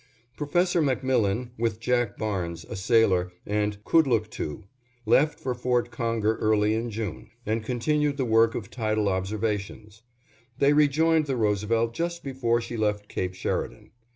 Prof. 0.35 0.53
MacMillan, 0.55 1.51
with 1.59 1.79
Jack 1.79 2.17
Barnes, 2.17 2.65
a 2.65 2.75
sailor, 2.75 3.31
and 3.45 3.83
Kudlooktoo, 3.83 4.63
left 5.05 5.39
for 5.39 5.53
Fort 5.53 5.91
Conger 5.91 6.37
early 6.37 6.73
in 6.73 6.89
June, 6.89 7.29
and 7.45 7.63
continued 7.63 8.17
the 8.17 8.25
work 8.25 8.55
of 8.55 8.71
tidal 8.71 9.07
observations. 9.07 10.01
They 10.57 10.73
rejoined 10.73 11.27
the 11.27 11.37
Roosevelt 11.37 11.93
just 11.93 12.23
before 12.23 12.59
she 12.61 12.77
left 12.77 13.09
Cape 13.09 13.35
Sheridan. 13.35 13.91